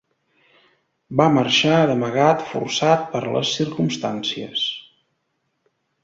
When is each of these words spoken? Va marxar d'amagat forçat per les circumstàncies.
Va 1.19 1.25
marxar 1.33 1.75
d'amagat 1.91 2.41
forçat 2.53 3.03
per 3.11 3.21
les 3.35 3.51
circumstàncies. 3.57 4.65